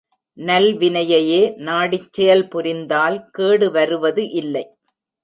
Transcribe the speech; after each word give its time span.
நல்வினையையே 0.37 1.41
நாடிச் 1.57 2.07
செயல் 2.11 2.43
புரிந்தால் 2.47 3.29
கேடு 3.31 3.71
வருவது 3.71 4.25
இல்லை. 4.31 4.65